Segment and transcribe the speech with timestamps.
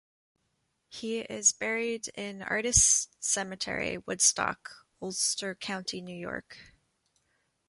[0.89, 6.57] He is buried in Artists Cemetery, Woodstock, Ulster County, New York.